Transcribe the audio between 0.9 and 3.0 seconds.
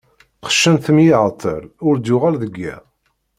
mi iεeṭṭel ur d-yuɣal deg yiḍ.